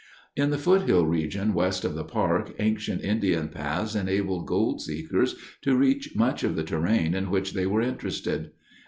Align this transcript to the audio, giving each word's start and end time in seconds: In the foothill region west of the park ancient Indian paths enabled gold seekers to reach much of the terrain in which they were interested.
In 0.35 0.49
the 0.49 0.57
foothill 0.57 1.05
region 1.05 1.53
west 1.53 1.85
of 1.85 1.93
the 1.93 2.03
park 2.03 2.55
ancient 2.57 3.03
Indian 3.03 3.49
paths 3.49 3.93
enabled 3.93 4.47
gold 4.47 4.81
seekers 4.81 5.35
to 5.61 5.75
reach 5.77 6.15
much 6.15 6.43
of 6.43 6.55
the 6.55 6.63
terrain 6.63 7.13
in 7.13 7.29
which 7.29 7.53
they 7.53 7.67
were 7.67 7.81
interested. 7.83 8.49